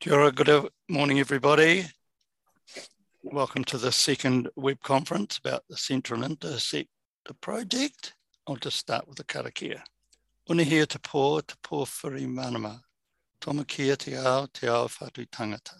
[0.00, 1.84] Kia good morning, everybody.
[3.24, 6.86] Welcome to the second web conference about the Central Interceptor
[7.40, 8.14] project.
[8.46, 9.80] I'll just start with the karakia.
[10.48, 12.78] Unuhia te pō, te pō whiri manama.
[13.40, 15.74] Tomokia te ao, te ao whatu tangata.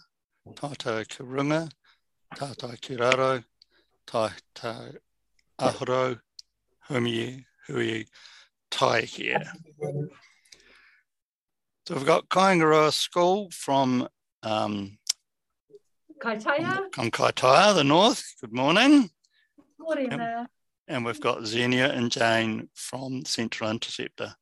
[0.53, 1.69] Tātou ki runga,
[2.35, 3.41] tātou ki raro,
[4.05, 4.97] tātou
[5.57, 6.19] ahoro,
[6.89, 8.05] humi, hui,
[8.69, 9.53] tai here.
[11.89, 14.07] So we've got Kaingaroa School from
[14.43, 14.99] um,
[16.21, 16.81] Kaitaia.
[16.93, 18.23] from Kaitaia, the north.
[18.39, 19.09] Good morning.
[19.79, 20.19] Morning Yep.
[20.19, 20.47] there.
[20.87, 24.35] And we've got Xenia and Jane from Central Interceptor.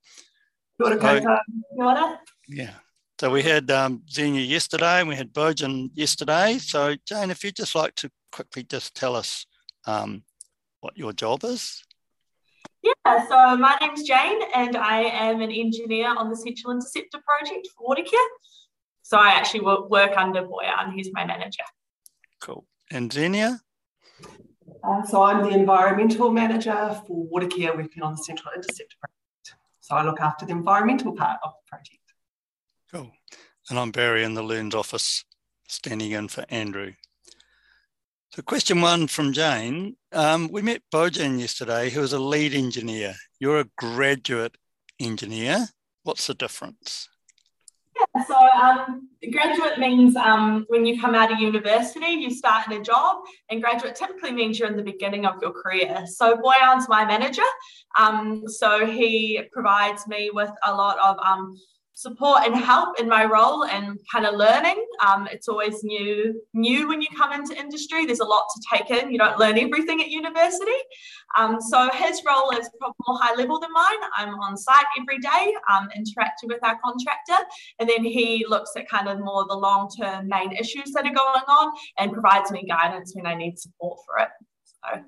[0.77, 1.19] Kia ora Hi.
[1.21, 1.37] koutou.
[1.73, 2.19] Kia ora.
[2.49, 2.73] Yeah.
[3.17, 6.57] So we had um, Xenia yesterday and we had Bojan yesterday.
[6.57, 9.45] So Jane, if you'd just like to quickly just tell us
[9.85, 10.25] um,
[10.81, 11.81] what your job is.
[12.87, 17.67] Yeah, so my name's Jane and I am an engineer on the Central Interceptor project
[17.75, 18.29] for Watercare.
[19.01, 21.63] So I actually work under Boyan, he's my manager.
[22.39, 22.65] Cool.
[22.91, 23.59] And Xenia?
[24.83, 29.61] Uh, so I'm the environmental manager for Watercare working on the Central Interceptor project.
[29.81, 31.99] So I look after the environmental part of the project.
[32.91, 33.11] Cool.
[33.69, 35.25] And I'm Barry in the LEARNZ office,
[35.67, 36.93] standing in for Andrew.
[38.31, 39.95] So, question one from Jane.
[40.11, 43.15] Um, we met Bojan yesterday, who is a lead engineer.
[43.39, 44.57] You're a graduate
[44.99, 45.67] engineer.
[46.03, 47.07] What's the difference?
[47.95, 52.73] Yeah, so um, graduate means um, when you come out of university, you start in
[52.73, 56.05] a job, and graduate typically means you're in the beginning of your career.
[56.05, 57.49] So Boyan's my manager,
[57.97, 61.55] um, so he provides me with a lot of um,
[61.97, 64.85] support and help in my role and kind of learning.
[65.03, 68.05] Um, it's always new, new when you come into industry.
[68.05, 69.11] There's a lot to take in.
[69.11, 70.79] You don't learn everything at university.
[71.39, 74.09] Um, so his role is probably more high level than mine.
[74.15, 77.43] I'm on site every day, um, interacting with our contractor,
[77.79, 81.15] and then he looks at kind of more the long term main issues that are
[81.15, 84.29] going on and provides me guidance when I need support for it.
[84.83, 85.03] So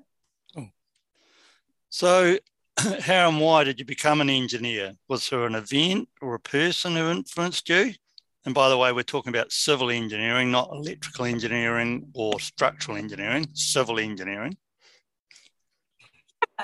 [1.90, 2.38] So,
[3.02, 4.94] how and why did you become an engineer?
[5.08, 7.92] Was there an event or a person who influenced you?
[8.46, 13.46] And by the way, we're talking about civil engineering, not electrical engineering or structural engineering,
[13.52, 14.56] civil engineering.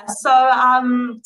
[0.09, 1.21] So um,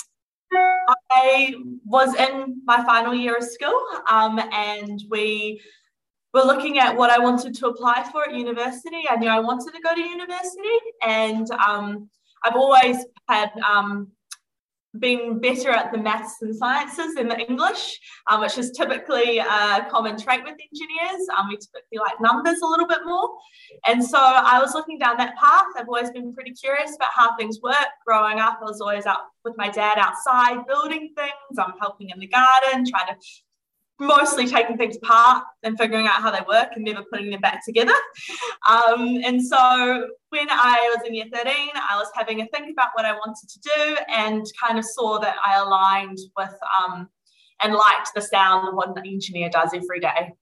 [1.13, 5.61] I was in my final year of school, um, and we
[6.35, 9.05] were looking at what I wanted to apply for at university.
[9.09, 12.09] I knew I wanted to go to university, and um,
[12.45, 14.11] I've always had um,
[14.99, 19.87] been better at the maths and sciences than the English, um, which is typically a
[19.91, 21.29] common trait with engineers.
[21.37, 23.31] Um, we typically like numbers a little bit more.
[23.87, 25.67] And so I was looking down that path.
[25.77, 27.77] I've always been pretty curious about how things work.
[28.07, 31.59] Growing up, I was always out with my dad outside building things.
[31.59, 33.17] I'm helping in the garden, trying to
[34.01, 37.65] mostly taking things apart and figuring out how they work and never putting them back
[37.65, 37.93] together.
[38.69, 42.89] Um, and so when I was in year 13, I was having a think about
[42.95, 47.09] what I wanted to do and kind of saw that I aligned with um,
[47.63, 50.33] and liked the sound of what an engineer does every day.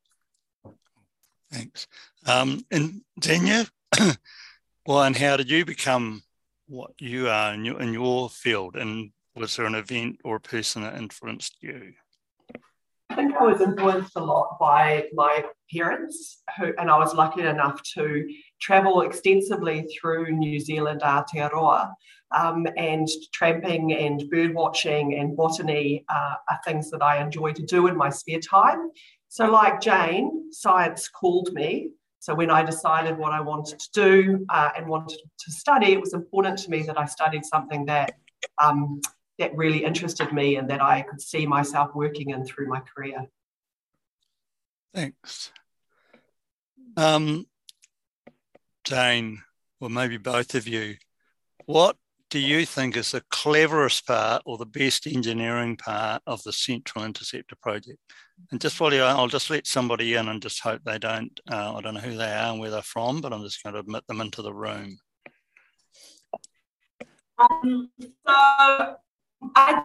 [1.51, 1.87] Thanks.
[2.27, 3.67] Um, and Xenia,
[4.87, 6.23] well, and how did you become
[6.69, 8.77] what you are in your, in your field?
[8.77, 11.95] And was there an event or a person that influenced you?
[13.11, 17.43] I think I was influenced a lot by my parents, who, and I was lucky
[17.43, 18.29] enough to
[18.61, 21.93] travel extensively through New Zealand, Aotearoa,
[22.37, 27.63] um, and tramping and bird watching and botany uh, are things that I enjoy to
[27.63, 28.91] do in my spare time.
[29.29, 31.91] So, like Jane, science called me.
[32.19, 36.01] So, when I decided what I wanted to do uh, and wanted to study, it
[36.01, 38.15] was important to me that I studied something that
[38.63, 39.01] um,
[39.39, 43.27] that really interested me and that I could see myself working in through my career.
[44.95, 45.53] Thanks.
[46.97, 47.47] Um,
[48.85, 49.43] Jane,
[49.81, 50.97] or maybe both of you,
[51.67, 51.97] what
[52.31, 57.05] do you think is the cleverest part or the best engineering part of the Central
[57.05, 57.99] Interceptor project?
[58.51, 61.39] And just while you are, I'll just let somebody in and just hope they don't,
[61.51, 63.75] uh, I don't know who they are and where they're from, but I'm just going
[63.75, 64.99] to admit them into the room.
[67.39, 67.91] Um,
[68.27, 68.97] so
[69.55, 69.83] I,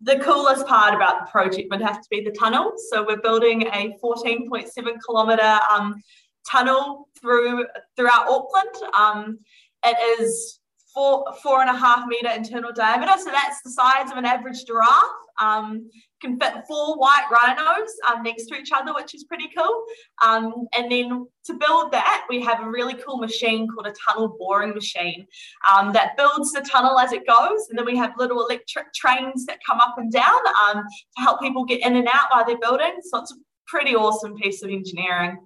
[0.00, 2.72] the coolest part about the project would have to be the tunnel.
[2.90, 4.68] So we're building a 14.7
[5.06, 6.00] kilometre um,
[6.48, 7.66] tunnel through
[7.96, 8.92] throughout Auckland.
[8.96, 9.38] Um,
[9.84, 10.60] it is
[10.92, 14.64] four four and a half metre internal diameter, so that's the size of an average
[14.64, 15.04] giraffe.
[15.40, 15.90] Um,
[16.24, 19.84] can fit four white rhinos um, next to each other, which is pretty cool.
[20.24, 24.36] Um, and then to build that, we have a really cool machine called a tunnel
[24.38, 25.26] boring machine
[25.72, 27.68] um, that builds the tunnel as it goes.
[27.68, 30.82] And then we have little electric trains that come up and down um,
[31.16, 32.94] to help people get in and out while they're building.
[33.02, 33.36] So it's a
[33.66, 35.38] pretty awesome piece of engineering.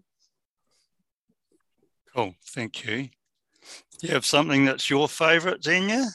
[2.14, 3.08] Cool, thank you.
[3.98, 6.06] Do you have something that's your favourite, Xenia?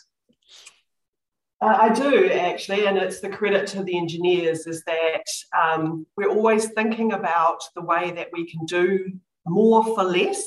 [1.65, 5.23] I do actually, and it's the credit to the engineers is that
[5.57, 9.11] um, we're always thinking about the way that we can do
[9.45, 10.43] more for less.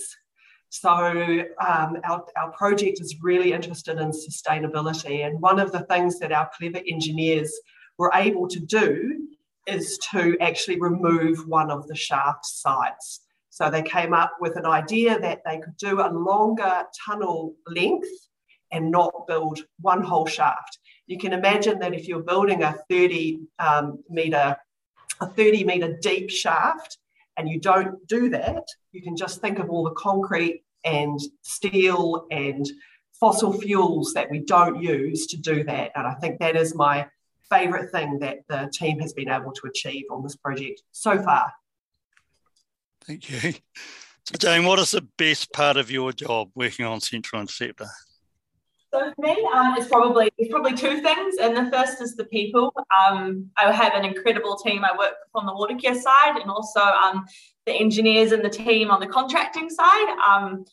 [0.68, 6.18] So um, our, our project is really interested in sustainability, and one of the things
[6.18, 7.52] that our clever engineers
[7.98, 9.28] were able to do
[9.66, 13.22] is to actually remove one of the shaft sites.
[13.50, 18.08] So they came up with an idea that they could do a longer tunnel length
[18.70, 20.78] and not build one whole shaft.
[21.06, 24.56] You can imagine that if you're building a 30 um, meter,
[25.20, 26.98] a 30 meter deep shaft,
[27.36, 32.26] and you don't do that, you can just think of all the concrete and steel
[32.30, 32.66] and
[33.20, 35.92] fossil fuels that we don't use to do that.
[35.94, 37.06] And I think that is my
[37.50, 41.52] favourite thing that the team has been able to achieve on this project so far.
[43.04, 43.54] Thank you.
[44.38, 47.86] Jane, what is the best part of your job working on Central Interceptor?
[48.96, 52.24] So for me, um, it's probably it's probably two things, and the first is the
[52.24, 52.72] people.
[52.98, 57.26] Um, I have an incredible team I work on the Watercare side, and also um,
[57.66, 60.16] the engineers and the team on the contracting side.
[60.26, 60.64] Um,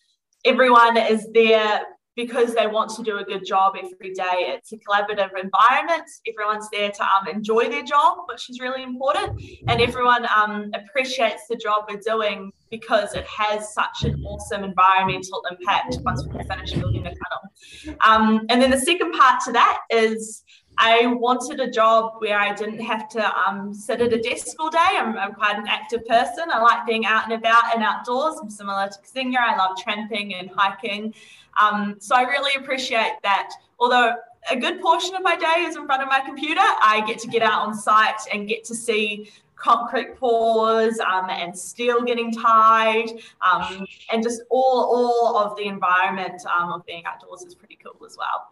[0.46, 1.82] everyone is there
[2.16, 4.54] because they want to do a good job every day.
[4.56, 6.10] It's a collaborative environment.
[6.28, 9.42] Everyone's there to um, enjoy their job, which is really important.
[9.68, 15.44] And everyone um, appreciates the job we're doing because it has such an awesome environmental
[15.50, 17.98] impact once we finish building the tunnel.
[18.06, 20.44] Um, and then the second part to that is
[20.78, 24.70] I wanted a job where I didn't have to um, sit at a desk all
[24.70, 24.80] day.
[24.80, 26.46] I'm, I'm, quite an active person.
[26.52, 28.40] I like being out and about and outdoors.
[28.42, 29.40] I'm similar to Xenia.
[29.40, 31.14] I love tramping and hiking.
[31.62, 33.50] Um, so I really appreciate that.
[33.80, 34.16] Although
[34.50, 37.28] a good portion of my day is in front of my computer, I get to
[37.28, 43.10] get out on site and get to see concrete pours um, and steel getting tied
[43.50, 48.06] um, and just all, all of the environment um, of being outdoors is pretty cool
[48.06, 48.50] as well.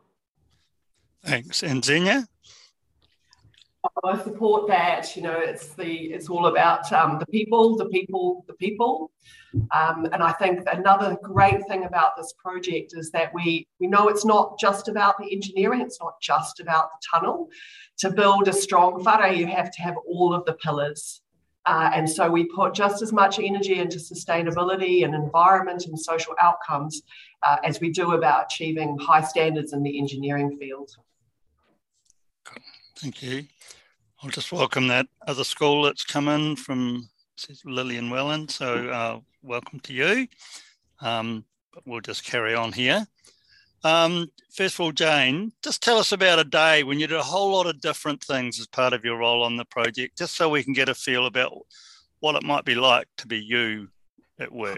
[1.23, 1.63] Thanks.
[1.63, 2.27] And Xenia?
[4.03, 5.15] I support that.
[5.15, 9.11] You know, it's the it's all about um, the people, the people, the people.
[9.75, 14.07] Um, and I think another great thing about this project is that we we know
[14.07, 15.81] it's not just about the engineering.
[15.81, 17.49] It's not just about the tunnel.
[17.99, 21.21] To build a strong whare, you have to have all of the pillars.
[21.67, 26.33] Uh, and so we put just as much energy into sustainability and environment and social
[26.41, 27.03] outcomes
[27.43, 30.89] uh, as we do about achieving high standards in the engineering field.
[33.01, 33.45] Thank you.
[34.21, 37.09] I'll just welcome that other school that's come in from
[37.65, 38.51] Lillian Welland.
[38.51, 40.27] So uh, welcome to you.
[40.99, 41.43] Um,
[41.73, 43.07] but we'll just carry on here.
[43.83, 47.23] Um, first of all, Jane, just tell us about a day when you did a
[47.23, 50.47] whole lot of different things as part of your role on the project, just so
[50.47, 51.57] we can get a feel about
[52.19, 53.87] what it might be like to be you
[54.39, 54.77] at work.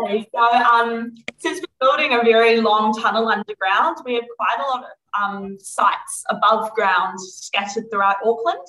[0.00, 4.68] Okay, so um, since we're building a very long tunnel underground, we have quite a
[4.70, 4.90] lot of
[5.20, 8.66] um, sites above ground scattered throughout Auckland.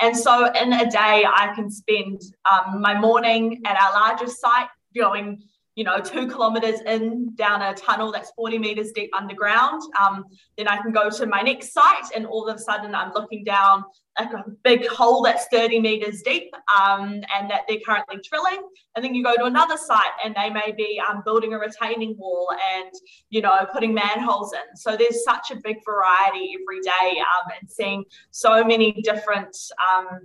[0.00, 2.20] And so in a day, I can spend
[2.50, 5.42] um, my morning at our largest site going
[5.74, 9.82] you know, two kilometers in down a tunnel that's 40 meters deep underground.
[10.00, 10.24] Um,
[10.56, 13.44] then I can go to my next site, and all of a sudden I'm looking
[13.44, 13.84] down
[14.18, 18.62] like a big hole that's 30 meters deep um, and that they're currently drilling.
[18.94, 22.16] And then you go to another site, and they may be um, building a retaining
[22.16, 22.92] wall and,
[23.30, 24.76] you know, putting manholes in.
[24.76, 29.56] So there's such a big variety every day um, and seeing so many different
[29.90, 30.20] um,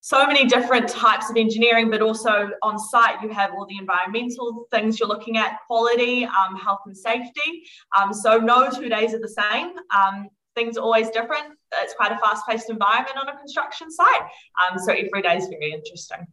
[0.00, 4.66] so many different types of engineering, but also on site, you have all the environmental
[4.70, 7.64] things you're looking at, quality, um, health and safety.
[7.98, 9.72] Um, so no two days are the same.
[9.94, 11.54] Um, things are always different.
[11.82, 14.22] It's quite a fast-paced environment on a construction site.
[14.62, 16.26] Um, so every day is very interesting.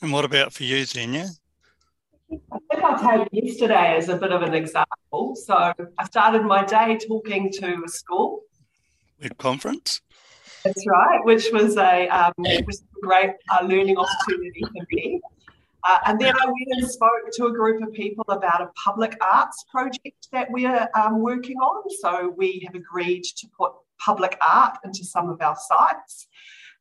[0.00, 1.26] And what about for you, Xenia?
[2.30, 5.34] I think I'll take yesterday as a bit of an example.
[5.34, 8.42] So I started my day talking to a school.
[9.20, 10.00] With conference?
[10.68, 15.20] That's right, which was a um, was a great uh, learning opportunity for me.
[15.88, 19.16] Uh, and then I went and spoke to a group of people about a public
[19.22, 21.82] arts project that we're um, working on.
[22.00, 26.26] So we have agreed to put public art into some of our sites.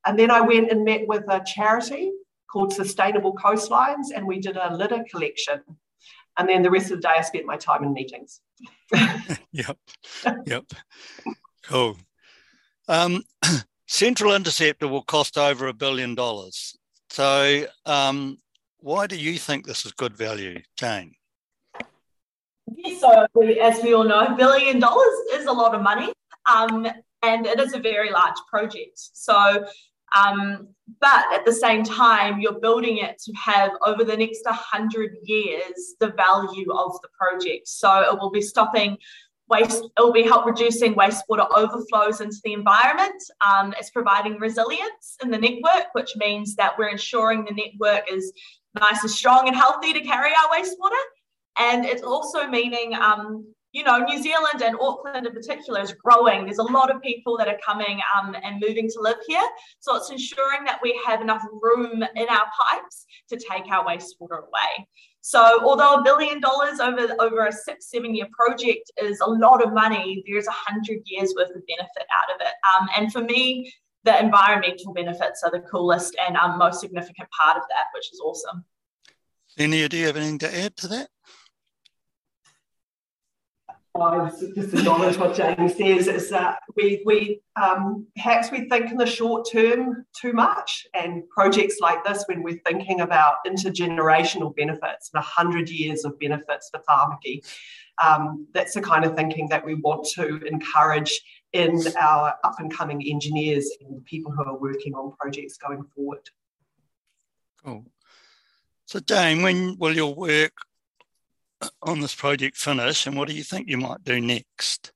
[0.06, 2.12] And then I went and met with a charity
[2.52, 5.62] called Sustainable Coastlines, and we did a litter collection.
[6.38, 8.42] And then the rest of the day, I spent my time in meetings.
[9.52, 9.78] yep,
[10.46, 10.66] yep,
[11.64, 11.98] cool.
[12.88, 13.24] Um,
[13.88, 16.78] Central Interceptor will cost over a billion dollars.
[17.10, 18.38] So, um,
[18.80, 21.14] why do you think this is good value, Jane?
[22.76, 23.26] Yes, so
[23.62, 26.12] as we all know, billion dollars is a lot of money,
[26.54, 26.86] um,
[27.24, 29.00] and it is a very large project.
[29.14, 29.66] So,
[30.16, 30.70] Um,
[31.02, 35.96] but at the same time, you're building it to have over the next 100 years
[36.00, 37.68] the value of the project.
[37.68, 38.98] So it will be stopping
[39.50, 43.22] waste, it will be help reducing wastewater overflows into the environment.
[43.46, 48.34] Um, it's providing resilience in the network, which means that we're ensuring the network is
[48.80, 51.02] nice and strong and healthy to carry our wastewater.
[51.60, 56.46] And it's also meaning um, you know, New Zealand and Auckland in particular is growing.
[56.46, 59.44] There's a lot of people that are coming um, and moving to live here.
[59.80, 64.40] So it's ensuring that we have enough room in our pipes to take our wastewater
[64.48, 64.88] away.
[65.28, 69.62] So although a billion dollars over, over a six, seven year project is a lot
[69.62, 72.54] of money, there's a hundred years worth of benefit out of it.
[72.74, 73.74] Um, and for me,
[74.06, 78.22] the environmental benefits are the coolest and um, most significant part of that, which is
[78.22, 78.64] awesome.
[79.58, 81.10] Any, do you have anything to add to that?
[84.02, 88.98] I just acknowledge what Jamie says is that we, we um, perhaps we think in
[88.98, 95.10] the short term too much, and projects like this, when we're thinking about intergenerational benefits
[95.14, 97.44] and 100 years of benefits for Tāmaki,
[98.04, 101.20] um, that's the kind of thinking that we want to encourage
[101.54, 106.30] in our up and coming engineers and people who are working on projects going forward.
[107.64, 107.86] Cool.
[108.86, 110.54] So, Dane, when will your work
[111.82, 114.92] on this project finish and what do you think you might do next?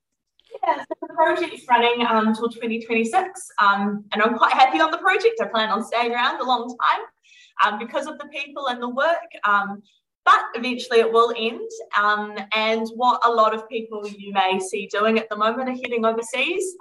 [0.63, 4.97] Yeah, so the project's running um, until 2026 um, and I'm quite happy on the
[4.97, 5.41] project.
[5.41, 8.89] I plan on staying around a long time um, because of the people and the
[8.89, 9.31] work.
[9.43, 9.81] Um,
[10.23, 11.69] but eventually it will end.
[11.99, 15.73] Um, and what a lot of people you may see doing at the moment are
[15.73, 16.75] heading overseas.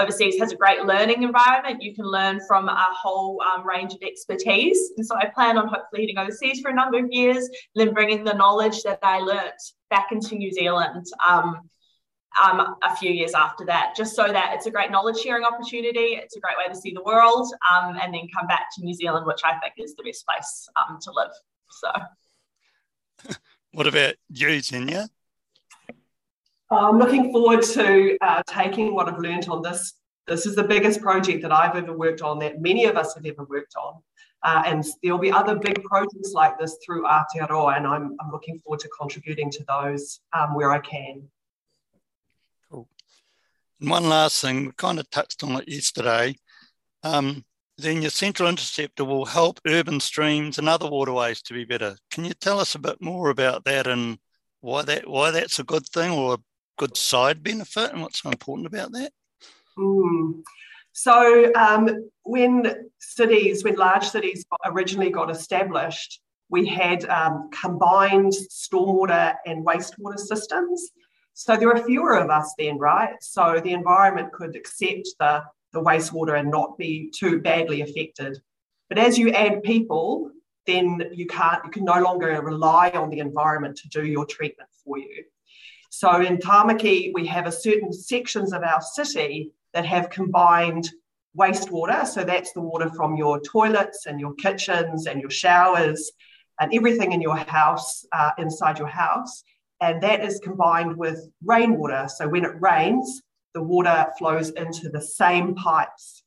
[0.00, 1.82] Overseas has a great learning environment.
[1.82, 4.92] You can learn from a whole um, range of expertise.
[4.96, 8.24] And so I plan on hopefully heading overseas for a number of years, then bringing
[8.24, 9.54] the knowledge that I learnt
[9.90, 11.68] back into New Zealand um,
[12.42, 16.18] um, a few years after that, just so that it's a great knowledge sharing opportunity.
[16.20, 18.94] It's a great way to see the world um, and then come back to New
[18.94, 21.32] Zealand, which I think is the best place um, to live.
[21.70, 23.34] So.
[23.72, 25.08] What about you, Xenia?
[26.70, 29.94] I'm looking forward to uh, taking what I've learned on this.
[30.26, 33.24] This is the biggest project that I've ever worked on, that many of us have
[33.24, 34.02] ever worked on.
[34.42, 38.58] Uh, and there'll be other big projects like this through Aotearoa, and I'm, I'm looking
[38.58, 41.22] forward to contributing to those um, where I can.
[42.70, 42.86] Cool.
[43.80, 46.36] And one last thing, we kind of touched on it yesterday.
[47.02, 47.44] Um,
[47.78, 51.96] then your central interceptor will help urban streams and other waterways to be better.
[52.10, 54.18] Can you tell us a bit more about that and
[54.60, 56.38] why that why that's a good thing or
[56.78, 59.12] good side benefit and what's so important about that?
[59.76, 60.42] Mm.
[60.92, 69.34] So um, when cities, when large cities originally got established, we had um, combined stormwater
[69.46, 70.90] and wastewater systems.
[71.34, 73.14] So there were fewer of us then, right?
[73.20, 78.38] So the environment could accept the, the wastewater and not be too badly affected.
[78.88, 80.30] But as you add people,
[80.66, 84.70] then you can't, you can no longer rely on the environment to do your treatment
[84.84, 85.24] for you.
[85.90, 90.88] So in Tāmaki, we have a certain sections of our city that have combined
[91.38, 92.06] wastewater.
[92.06, 96.10] So that's the water from your toilets and your kitchens and your showers
[96.60, 99.44] and everything in your house, uh, inside your house.
[99.80, 102.08] And that is combined with rainwater.
[102.08, 103.22] So when it rains,
[103.54, 106.22] the water flows into the same pipes.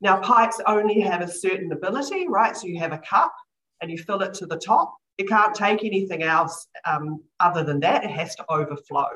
[0.00, 2.56] Now, pipes only have a certain ability, right?
[2.56, 3.34] So you have a cup
[3.80, 4.94] and you fill it to the top.
[5.18, 8.04] It can't take anything else um, other than that.
[8.04, 9.08] It has to overflow.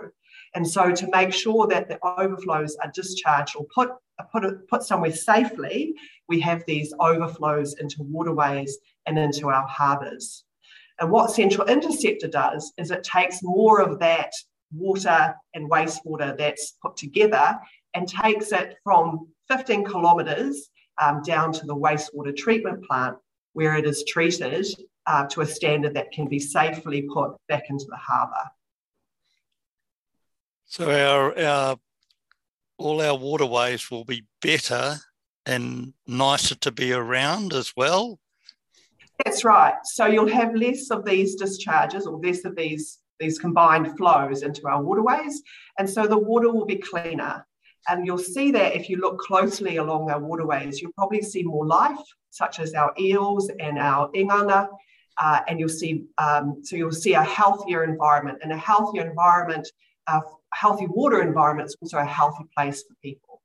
[0.54, 3.90] And so to make sure that the overflows are discharged or put,
[4.32, 5.94] put, put somewhere safely,
[6.28, 10.44] we have these overflows into waterways and into our harbours.
[11.00, 14.32] And what Central Interceptor does is it takes more of that
[14.72, 17.58] water and wastewater that's put together
[17.94, 23.16] and takes it from 15 kilometres um, down to the wastewater treatment plant
[23.52, 24.66] where it is treated
[25.08, 28.50] uh, to a standard that can be safely put back into the harbour.
[30.66, 31.76] So our, our
[32.76, 34.96] all our waterways will be better
[35.46, 38.20] and nicer to be around as well.
[39.24, 39.74] That's right.
[39.82, 44.68] So you'll have less of these discharges or less of these these combined flows into
[44.68, 45.42] our waterways,
[45.78, 47.44] and so the water will be cleaner.
[47.88, 51.66] And you'll see that if you look closely along our waterways, you'll probably see more
[51.66, 51.98] life,
[52.30, 54.68] such as our eels and our īnanga,
[55.18, 59.68] uh, and you'll see um, so you'll see a healthier environment and a healthier environment
[60.08, 60.22] a
[60.52, 63.40] healthy water environment is also a healthy place for people.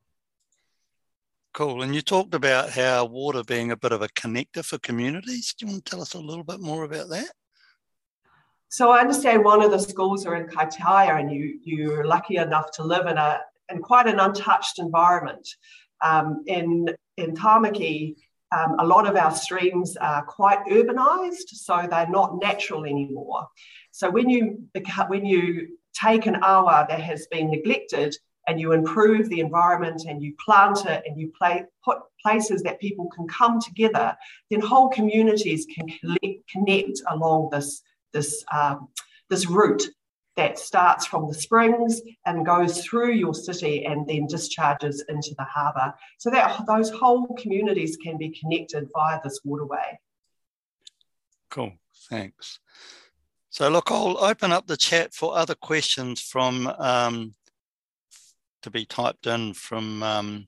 [1.53, 1.83] Cool.
[1.83, 5.53] And you talked about how water being a bit of a connector for communities.
[5.53, 7.31] Do you want to tell us a little bit more about that?
[8.69, 12.71] So I understand one of the schools are in Kaitaia and you you're lucky enough
[12.71, 15.47] to live in a in quite an untouched environment.
[16.01, 16.87] Um, in
[17.17, 18.15] in Tamaki,
[18.53, 23.47] um, a lot of our streams are quite urbanised, so they're not natural anymore.
[23.91, 24.63] So when you
[25.07, 28.15] when you take an awa that has been neglected
[28.47, 32.79] and you improve the environment and you plant it and you play, put places that
[32.79, 34.15] people can come together,
[34.49, 37.81] then whole communities can collect, connect along this
[38.11, 38.89] this um,
[39.29, 39.83] this route
[40.35, 45.43] that starts from the springs and goes through your city and then discharges into the
[45.43, 45.93] harbour.
[46.17, 49.99] So that those whole communities can be connected via this waterway.
[51.49, 51.73] Cool,
[52.09, 52.59] thanks.
[53.49, 57.35] So look, I'll open up the chat for other questions from um,
[58.63, 60.47] to be typed in from um,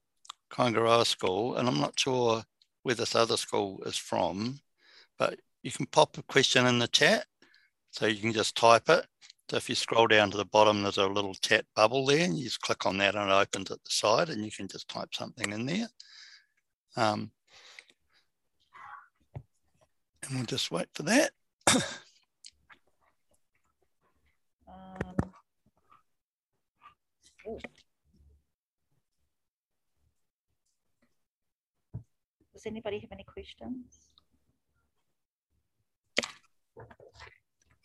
[0.52, 2.44] Kaingaroa School, and I'm not sure
[2.82, 4.60] where this other school is from,
[5.20, 7.26] but you can pop a question in the chat.
[7.92, 9.06] So you can just type it
[9.50, 12.38] so if you scroll down to the bottom, there's a little chat bubble there, and
[12.38, 14.88] you just click on that and it opens at the side, and you can just
[14.88, 15.88] type something in there.
[16.98, 17.32] Um,
[20.24, 21.32] and we'll just wait for that.
[24.68, 25.16] um,
[32.54, 34.10] Does anybody have any questions?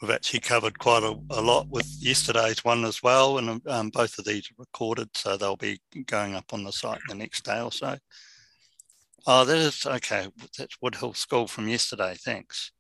[0.01, 4.19] We've actually covered quite a, a, lot with yesterday's one as well, and um, both
[4.19, 7.61] of these are recorded, so they'll be going up on the site the next day
[7.61, 7.97] or so.
[9.27, 10.29] Oh, that is okay.
[10.57, 12.17] That's Woodhill School from yesterday.
[12.19, 12.73] Thanks.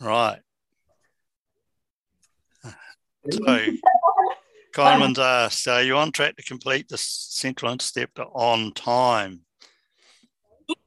[0.00, 0.40] Right.
[3.30, 3.66] So,
[4.74, 9.40] Kyman's asked, are you on track to complete the central interceptor on time?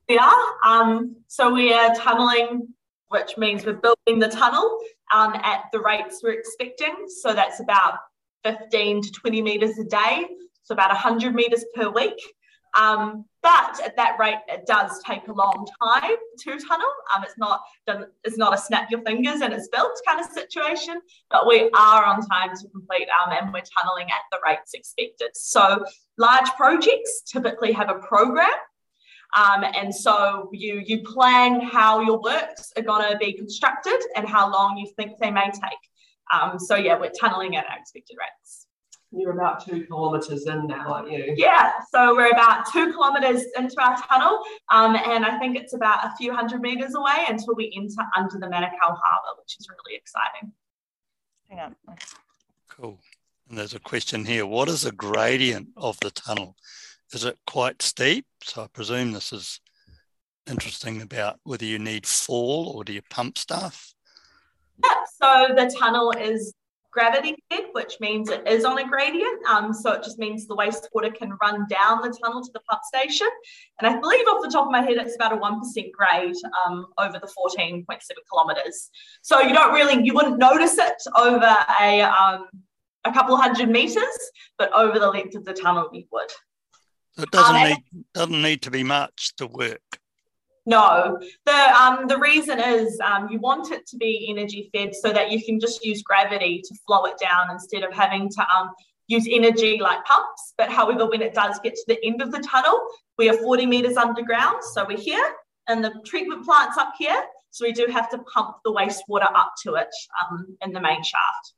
[0.09, 0.53] We are.
[0.65, 2.67] Um, so we are tunneling,
[3.07, 4.77] which means we're building the tunnel
[5.13, 7.05] um, at the rates we're expecting.
[7.21, 7.95] So that's about
[8.43, 10.27] 15 to 20 metres a day,
[10.63, 12.19] so about 100 metres per week.
[12.77, 16.87] Um, but at that rate, it does take a long time to tunnel.
[17.15, 17.61] Um, it's not
[18.23, 22.05] it's not a snap your fingers and it's built kind of situation, but we are
[22.05, 25.29] on time to complete um, and we're tunneling at the rates expected.
[25.33, 25.85] So
[26.17, 28.49] large projects typically have a program
[29.35, 34.27] um, and so you you plan how your works are going to be constructed and
[34.27, 35.83] how long you think they may take.
[36.33, 38.67] Um, so yeah, we're tunneling at our expected rates.
[39.11, 41.33] You're about two kilometres in now, aren't you?
[41.37, 46.05] Yeah, so we're about two kilometres into our tunnel, um, and I think it's about
[46.05, 49.97] a few hundred metres away until we enter under the Manukau Harbour, which is really
[49.97, 50.51] exciting.
[51.49, 51.75] Hang on.
[52.69, 52.99] Cool.
[53.49, 54.45] And there's a question here.
[54.45, 56.57] What is the gradient of the tunnel?
[57.13, 58.25] Is it quite steep?
[58.43, 59.59] So I presume this is
[60.49, 63.93] interesting about whether you need fall or do you pump stuff?
[65.21, 66.53] So the tunnel is
[66.91, 69.45] gravity fed, which means it is on a gradient.
[69.47, 72.81] Um, so it just means the wastewater can run down the tunnel to the pump
[72.83, 73.27] station.
[73.79, 76.87] And I believe off the top of my head, it's about a 1% grade um,
[76.97, 77.85] over the 14.7
[78.31, 78.89] kilometres.
[79.21, 82.47] So you don't really, you wouldn't notice it over a, um,
[83.05, 86.29] a couple hundred metres, but over the length of the tunnel, you would.
[87.17, 89.99] It doesn't um, need doesn't need to be much to work.
[90.65, 95.13] No, the um, the reason is um, you want it to be energy fed so
[95.13, 98.71] that you can just use gravity to flow it down instead of having to um,
[99.07, 100.53] use energy like pumps.
[100.57, 102.79] But however, when it does get to the end of the tunnel,
[103.17, 105.33] we are 40 meters underground, so we're here,
[105.67, 109.53] and the treatment plant's up here, so we do have to pump the wastewater up
[109.63, 109.89] to it
[110.21, 111.53] um, in the main shaft.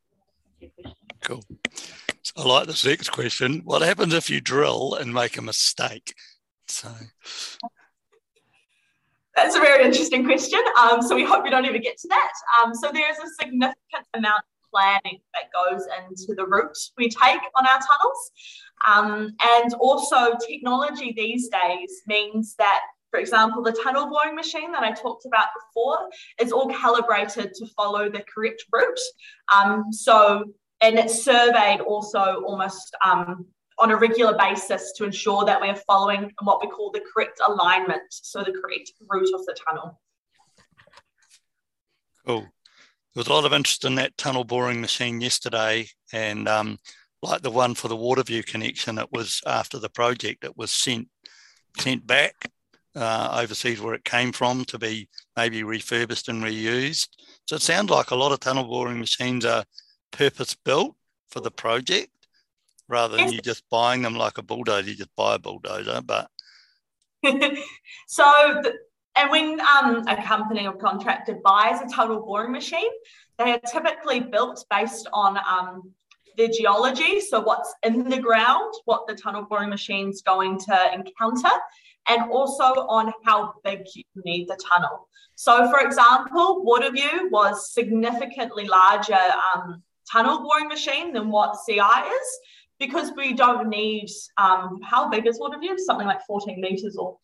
[1.21, 1.43] Cool.
[2.37, 3.61] I like this next question.
[3.63, 6.13] What happens if you drill and make a mistake?
[6.67, 6.89] So
[9.35, 10.59] that's a very interesting question.
[10.79, 12.31] Um, so we hope we don't ever get to that.
[12.59, 17.09] Um, so there is a significant amount of planning that goes into the route we
[17.09, 18.31] take on our tunnels.
[18.87, 24.83] Um, and also technology these days means that for example, the tunnel boring machine that
[24.83, 25.97] I talked about before
[26.39, 28.99] is all calibrated to follow the correct route.
[29.51, 30.45] Um, so
[30.81, 33.45] and it's surveyed also almost um,
[33.77, 38.01] on a regular basis to ensure that we're following what we call the correct alignment,
[38.09, 39.99] so the correct route of the tunnel.
[42.25, 42.41] Cool.
[42.41, 46.77] There was a lot of interest in that tunnel boring machine yesterday, and um,
[47.21, 51.07] like the one for the Waterview connection, it was after the project, it was sent
[51.77, 52.51] sent back
[52.95, 57.07] uh, overseas where it came from to be maybe refurbished and reused.
[57.47, 59.63] So it sounds like a lot of tunnel boring machines are
[60.11, 60.95] purpose built
[61.29, 62.09] for the project
[62.87, 64.89] rather than you just buying them like a bulldozer.
[64.89, 66.29] You just buy a bulldozer, but.
[68.07, 68.61] so,
[69.15, 72.89] and when um, a company or contractor buys a tunnel boring machine,
[73.37, 75.93] they are typically built based on um,
[76.37, 80.93] the geology, so what's in the ground, what the tunnel boring machine is going to
[80.93, 81.55] encounter,
[82.07, 85.07] and also on how big you need the tunnel.
[85.35, 89.19] So, for example, Waterview was significantly larger
[89.53, 92.39] um, tunnel boring machine than what CI is
[92.79, 95.77] because we don't need um, how big is Waterview?
[95.77, 97.17] Something like 14 meters or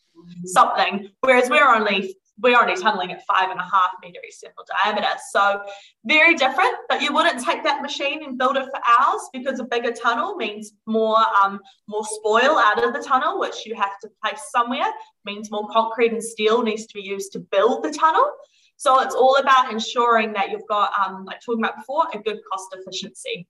[0.45, 1.09] something.
[1.21, 5.07] Whereas we're only we're only tunneling at five and a half meter external diameter.
[5.31, 5.61] So
[6.03, 9.63] very different, but you wouldn't take that machine and build it for hours because a
[9.63, 14.09] bigger tunnel means more, um, more spoil out of the tunnel, which you have to
[14.21, 14.91] place somewhere,
[15.25, 18.29] means more concrete and steel needs to be used to build the tunnel.
[18.77, 22.39] So it's all about ensuring that you've got, um, like talking about before, a good
[22.51, 23.47] cost efficiency.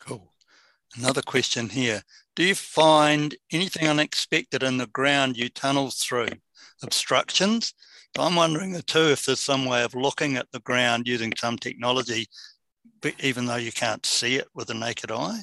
[0.00, 0.32] Cool.
[0.96, 2.02] Another question here.
[2.34, 6.28] Do you find anything unexpected in the ground you tunnel through?
[6.82, 7.74] obstructions.
[8.18, 11.56] I'm wondering the two if there's some way of looking at the ground using some
[11.56, 12.26] technology,
[13.20, 15.40] even though you can't see it with the naked eye.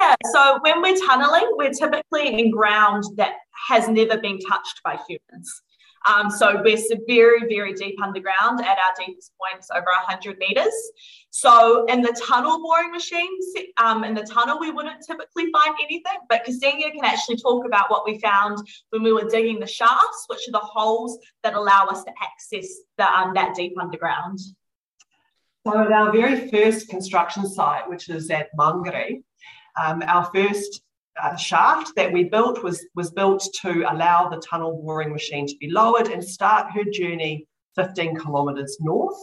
[0.00, 3.34] Yeah, so when we're tunneling, we're typically in ground that
[3.68, 5.62] has never been touched by humans.
[6.08, 10.72] Um, so we're very, very deep underground at our deepest points over 100 meters.
[11.30, 16.18] So in the tunnel boring machines, um, in the tunnel, we wouldn't typically find anything,
[16.28, 18.58] but Ksenia can actually talk about what we found
[18.90, 22.68] when we were digging the shafts, which are the holes that allow us to access
[22.96, 24.38] the, um, that deep underground.
[25.66, 29.22] So at our very first construction site, which is at Mangere,
[29.80, 30.82] um, our first
[31.22, 35.56] uh, shaft that we built was, was built to allow the tunnel boring machine to
[35.60, 37.46] be lowered and start her journey
[37.76, 39.18] 15 kilometres north.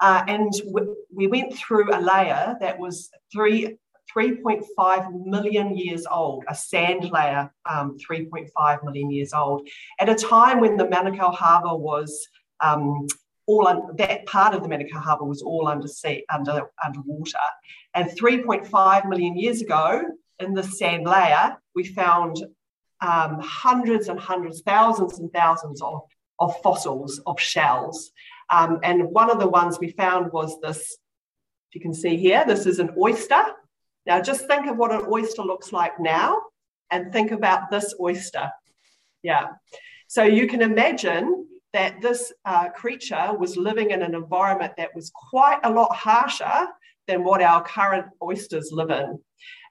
[0.00, 3.76] Uh, and w- we went through a layer that was three,
[4.14, 9.68] 3.5 million years old, a sand layer, um, 3.5 million years old,
[10.00, 12.26] at a time when the Manukau Harbour was
[12.60, 13.06] um,
[13.46, 17.38] all un- that part of the Manukau Harbour was all under sea, under underwater,
[17.94, 20.02] and 3.5 million years ago,
[20.42, 22.36] in the sand layer, we found
[23.00, 26.02] um, hundreds and hundreds, thousands and thousands of,
[26.38, 28.12] of fossils of shells.
[28.50, 32.44] Um, and one of the ones we found was this, if you can see here,
[32.46, 33.42] this is an oyster.
[34.06, 36.38] Now just think of what an oyster looks like now
[36.90, 38.50] and think about this oyster.
[39.22, 39.48] Yeah.
[40.08, 45.10] So you can imagine that this uh, creature was living in an environment that was
[45.14, 46.66] quite a lot harsher
[47.08, 49.18] than what our current oysters live in.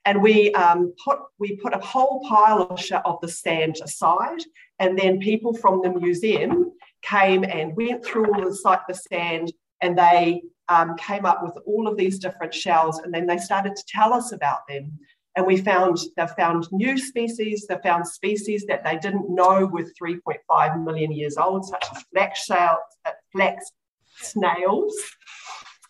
[0.06, 4.40] And we um, put we put a whole pile of, the sand aside,
[4.80, 6.72] and then people from the museum
[7.04, 11.54] came and went through all the site the sand, and they um, came up with
[11.68, 14.98] all of these different shells, and then they started to tell us about them.
[15.36, 19.86] And we found they found new species, they found species that they didn't know were
[20.02, 23.72] 3.5 million years old, such as flax, shells, uh, flax
[24.18, 24.96] snails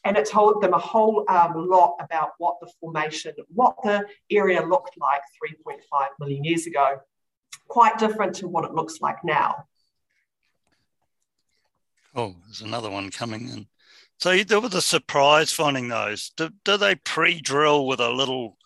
[0.03, 4.61] and it told them a whole um, lot about what the formation, what the area
[4.65, 5.21] looked like
[5.67, 6.99] 3.5 million years ago.
[7.67, 9.67] Quite different to what it looks like now.
[12.15, 13.67] Oh, there's another one coming in.
[14.19, 16.31] So there was a surprise finding those.
[16.35, 18.57] Do, do they pre-drill with a little,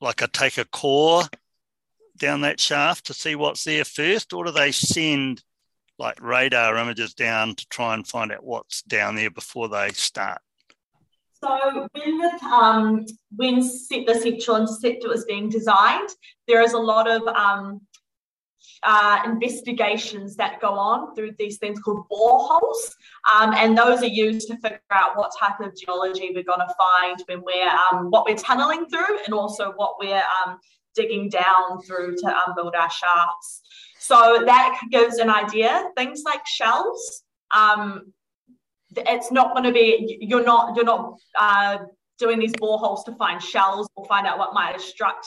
[0.00, 1.24] like a take a core
[2.16, 5.42] down that shaft to see what's there first, or do they send
[5.98, 10.40] like radar images down to try and find out what's down there before they start?
[11.42, 16.10] So when the um, when the central interceptor was being designed,
[16.46, 17.80] there is a lot of um,
[18.82, 22.92] uh, investigations that go on through these things called boreholes,
[23.34, 26.74] um, and those are used to figure out what type of geology we're going to
[26.74, 30.58] find when we're um, what we're tunneling through, and also what we're um,
[30.94, 33.62] digging down through to um, build our shafts.
[33.98, 35.84] So that gives an idea.
[35.96, 37.22] Things like shells.
[37.56, 38.12] Um,
[38.96, 41.78] it's not going to be you're not you're not uh,
[42.18, 45.22] doing these boreholes to find shells or find out what might struck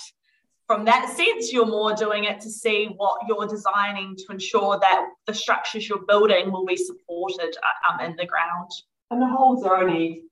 [0.68, 1.14] from that.
[1.16, 5.88] Sense you're more doing it to see what you're designing to ensure that the structures
[5.88, 8.70] you're building will be supported uh, um, in the ground.
[9.12, 10.24] And the holes are only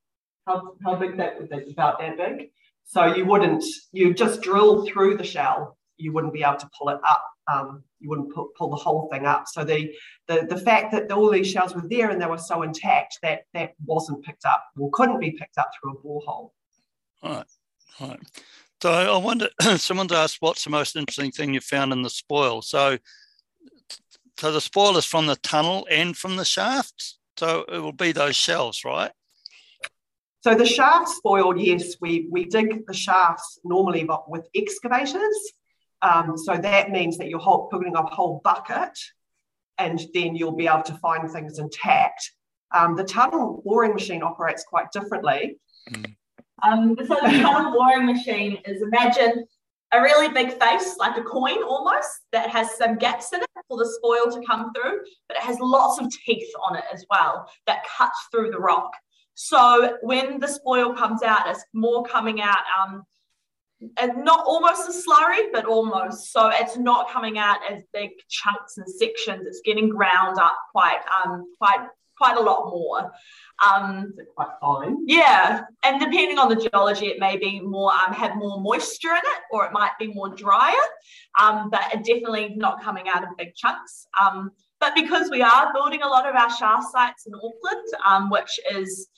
[0.48, 1.38] how, how big that
[1.72, 2.52] about that big.
[2.84, 6.90] So you wouldn't you just drill through the shell you wouldn't be able to pull
[6.90, 9.46] it up um, you wouldn't pull, pull the whole thing up.
[9.48, 9.94] So the,
[10.28, 13.42] the the fact that all these shells were there and they were so intact that
[13.54, 16.52] that wasn't picked up or couldn't be picked up through a borehole.
[17.24, 17.46] Right,
[18.00, 18.20] right.
[18.82, 22.64] So I wonder, someone's asked what's the most interesting thing you found in the spoil.
[22.64, 22.98] So,
[24.40, 27.20] so the spoil is from the tunnel and from the shafts.
[27.38, 29.12] So it will be those shells, right?
[30.42, 35.54] So the shaft spoiled, yes, we we dig the shafts normally, but with excavators.
[36.02, 38.98] Um, so that means that you're whole, putting a whole bucket
[39.78, 42.32] and then you'll be able to find things intact.
[42.76, 45.58] Um, the tunnel boring machine operates quite differently.
[45.90, 46.16] Mm.
[46.64, 49.46] Um, so the tunnel boring machine is imagine
[49.94, 53.78] a really big face, like a coin almost, that has some gaps in it for
[53.78, 57.50] the spoil to come through, but it has lots of teeth on it as well
[57.68, 58.92] that cut through the rock.
[59.34, 63.04] So when the spoil comes out, it's more coming out um,
[63.98, 66.32] and not almost a slurry, but almost.
[66.32, 69.46] So it's not coming out as big chunks and sections.
[69.46, 73.12] It's getting ground up quite um, quite quite a lot more.
[73.66, 74.98] Um, quite fine.
[75.08, 79.18] Yeah, and depending on the geology, it may be more um, have more moisture in
[79.18, 80.76] it, or it might be more drier.
[81.40, 84.08] Um, but definitely not coming out in big chunks.
[84.22, 88.30] Um, but because we are building a lot of our shaft sites in Auckland, um,
[88.30, 89.10] which is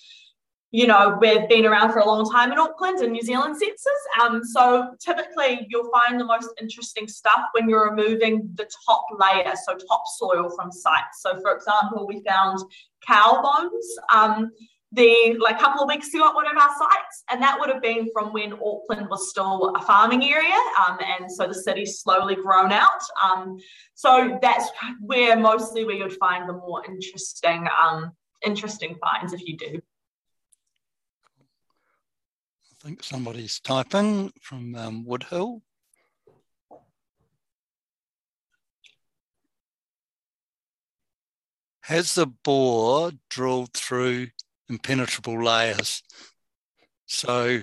[0.74, 3.88] you know, we've been around for a long time in Auckland and New Zealand census.
[4.20, 9.54] Um, so typically you'll find the most interesting stuff when you're removing the top layer,
[9.56, 11.22] so topsoil from sites.
[11.22, 12.60] So for example, we found
[13.08, 14.50] cow bones um,
[14.92, 17.82] the like couple of weeks ago at one of our sites, and that would have
[17.84, 20.58] been from when Auckland was still a farming area,
[20.88, 23.02] um, and so the city's slowly grown out.
[23.24, 23.60] Um,
[23.94, 28.12] so that's where mostly where you'd find the more interesting um,
[28.44, 29.80] interesting finds if you do.
[32.84, 35.62] I think somebody's typing from um, Woodhill.
[41.84, 44.28] Has the bore drilled through
[44.68, 46.04] impenetrable layers?
[47.06, 47.62] So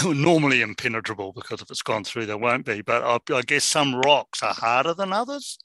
[0.04, 2.80] normally impenetrable because if it's gone through, there won't be.
[2.80, 5.58] But I, I guess some rocks are harder than others.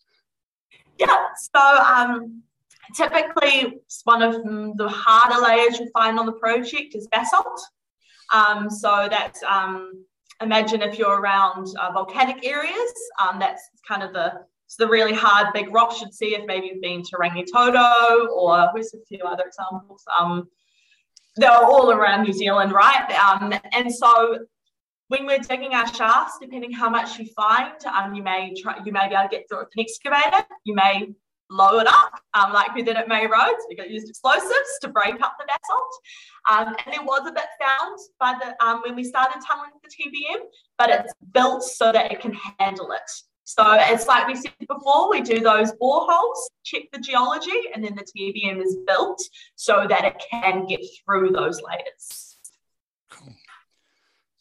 [0.99, 1.27] Yeah.
[1.53, 2.43] So um,
[2.93, 7.61] typically, one of the harder layers you find on the project is basalt.
[8.33, 10.05] Um, so that's um,
[10.41, 14.33] imagine if you're around uh, volcanic areas, um, that's kind of the
[14.67, 18.67] so the really hard big rocks you'd see if maybe you've been to Rangitoto or
[18.73, 20.03] who's a few other examples.
[20.19, 20.47] Um,
[21.35, 23.11] they're all around New Zealand, right?
[23.11, 24.39] Um, and so
[25.09, 28.91] when we're digging our shafts, depending how much you find, um, you may try, you
[28.91, 30.45] may be able to get through it with an excavator.
[30.63, 31.09] You may
[31.51, 33.65] it up, um, like we did at May Roads.
[33.69, 35.93] We got used explosives to break up the basalt.
[36.49, 39.89] Um, and there was a bit found by the um, when we started tunneling the
[39.89, 40.45] TBM,
[40.77, 43.11] but it's built so that it can handle it.
[43.43, 47.95] So it's like we said before, we do those boreholes, check the geology, and then
[47.95, 49.21] the TBM is built
[49.55, 52.37] so that it can get through those layers.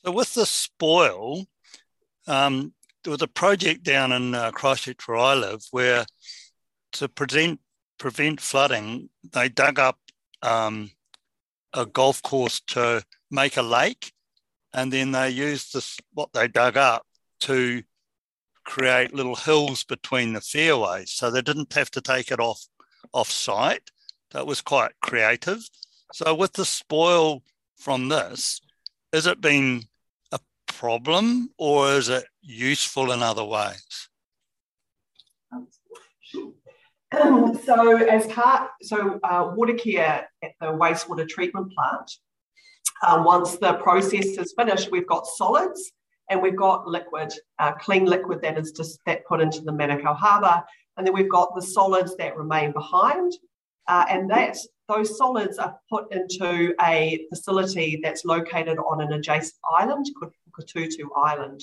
[0.05, 1.47] So with the spoil,
[2.27, 6.07] um, there was a project down in uh, Christchurch where I live where
[6.95, 7.61] to prevent
[7.99, 9.99] prevent flooding, they dug up
[10.43, 10.91] um,
[11.73, 14.13] a golf course to make a lake,
[14.73, 17.07] and then they used this what they dug up
[17.41, 17.83] to
[18.65, 22.67] create little hills between the fairways, so they didn't have to take it off
[23.13, 23.91] off site.
[24.33, 25.69] That was quite creative.
[26.13, 27.43] So with the spoil
[27.77, 28.61] from this,
[29.13, 29.85] has it been
[30.33, 34.09] a problem or is it useful in other ways?
[35.53, 35.69] Um,
[37.65, 42.11] so as part, so uh, Watercare at the wastewater treatment plant,
[43.07, 45.93] um, once the process is finished, we've got solids
[46.31, 50.17] and we've got liquid, uh, clean liquid that is just that put into the Manukau
[50.17, 50.63] Harbour,
[50.97, 53.33] and then we've got the solids that remain behind,
[53.89, 54.57] uh, and that
[54.89, 61.61] those solids are put into a facility that's located on an adjacent island Puketutu Island.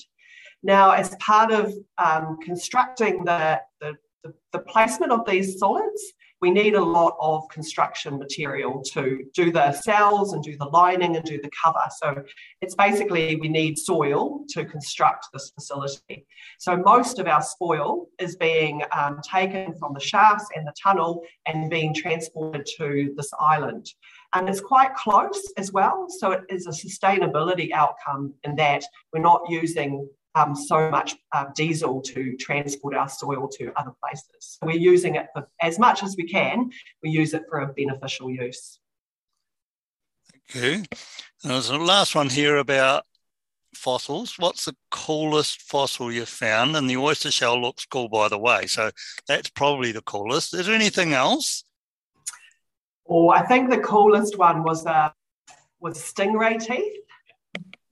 [0.64, 6.02] Now, as part of um, constructing the, the the, the placement of these solids,
[6.42, 11.16] we need a lot of construction material to do the cells and do the lining
[11.16, 11.84] and do the cover.
[12.02, 12.24] So
[12.62, 16.26] it's basically we need soil to construct this facility.
[16.60, 21.22] So most of our spoil is being um, taken from the shafts and the tunnel
[21.46, 23.86] and being transported to this island.
[24.34, 26.08] And it's quite close as well.
[26.10, 31.46] So it is a sustainability outcome in that we're not using um, so much uh,
[31.56, 34.58] diesel to transport our soil to other places.
[34.62, 36.72] We're using it for as much as we can,
[37.04, 38.80] we use it for a beneficial use.
[40.50, 40.84] Thank you.
[41.44, 43.04] there's a last one here about
[43.76, 44.36] fossils.
[44.38, 46.76] What's the coolest fossil you've found?
[46.76, 48.68] And the oyster shell looks cool, by the way.
[48.68, 48.92] So
[49.28, 50.54] that's probably the coolest.
[50.54, 51.64] Is there anything else?
[53.10, 55.10] Oh, I think the coolest one was uh,
[55.80, 57.02] was stingray teeth.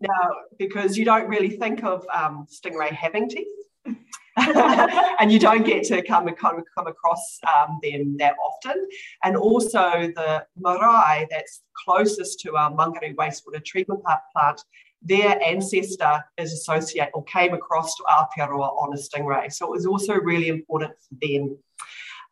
[0.01, 3.47] Now, because you don't really think of um, stingray having teeth.
[5.19, 8.87] and you don't get to come, come, come across um, them that often.
[9.23, 14.01] And also the marae that's closest to our Mangere wastewater treatment
[14.33, 14.63] plant,
[15.01, 19.51] their ancestor is associated or came across to Aotearoa on a stingray.
[19.51, 21.57] So it was also really important for them.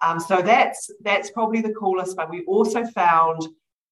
[0.02, 3.48] Um, so that's that's probably the coolest, but we also found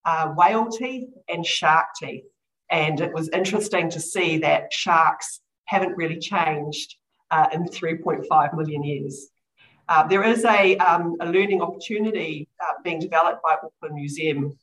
[0.06, 2.26] uh, whale teeth and shark teeth.
[2.70, 6.96] And it was interesting to see that sharks haven't really changed
[7.32, 9.30] uh, in 3.5 million years.
[9.88, 14.58] Uh, there is a, um, a learning opportunity uh, being developed by Auckland Museum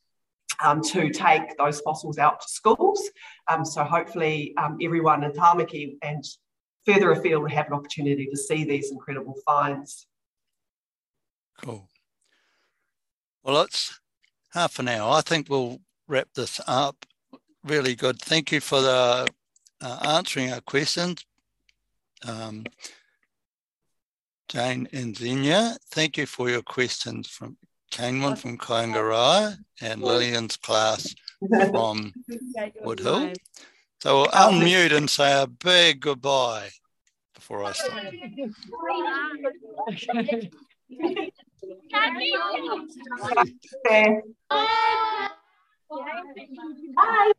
[0.62, 3.09] um, to take those fossils out to schools.
[3.49, 6.25] Um, so hopefully um, everyone in Tamaki and
[6.87, 10.07] further afield will have an opportunity to see these incredible finds.
[11.62, 11.88] Cool.
[13.45, 14.01] Well, it's
[14.53, 15.12] half an hour.
[15.12, 17.07] I think we'll wrap this up.
[17.64, 18.20] Really good.
[18.20, 19.27] Thank you for the
[19.81, 21.25] uh, answering our questions.
[22.27, 22.64] Um,
[24.48, 27.57] Jane and Xenia, thank you for your questions from
[27.90, 31.14] Kanewan from Kaingaroa and Lillian's class
[31.70, 32.12] from
[32.85, 33.35] Woodhill.
[34.03, 36.70] So we'll unmute and say a big goodbye
[37.35, 38.14] before I start.
[46.96, 47.33] Bye.